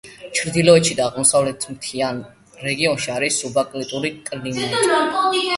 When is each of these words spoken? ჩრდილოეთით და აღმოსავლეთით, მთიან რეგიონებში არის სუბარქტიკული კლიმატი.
ჩრდილოეთით 0.37 0.97
და 1.01 1.03
აღმოსავლეთით, 1.07 1.67
მთიან 1.75 2.23
რეგიონებში 2.69 3.13
არის 3.19 3.41
სუბარქტიკული 3.45 4.15
კლიმატი. 4.31 5.49